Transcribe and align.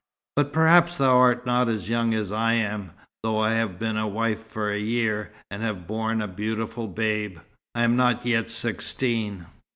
But 0.35 0.51
perhaps 0.51 0.97
thou 0.97 1.17
art 1.19 1.45
not 1.45 1.69
as 1.69 1.87
young 1.87 2.11
as 2.15 2.31
I 2.31 2.53
am, 2.53 2.89
though 3.21 3.37
I 3.39 3.51
have 3.53 3.77
been 3.77 3.97
a 3.97 4.07
wife 4.07 4.43
for 4.47 4.67
a 4.71 4.79
year, 4.79 5.31
and 5.51 5.61
have 5.61 5.85
borne 5.85 6.23
a 6.23 6.27
beautiful 6.27 6.87
babe. 6.87 7.37
I 7.75 7.83
am 7.83 7.95
not 7.95 8.25
yet 8.25 8.49
sixteen." 8.49 9.45